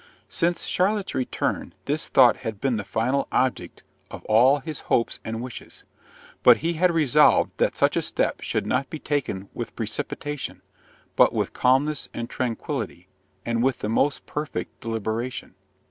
[0.29, 5.43] Since Charlotte's return, this thought had been the final object of all his hopes and
[5.43, 5.83] wishes;
[6.41, 10.63] but he had resolved that such a step should not be taken with precipitation,
[11.15, 13.09] but with calmness and tranquillity,
[13.45, 15.53] and with the most perfect deliberation.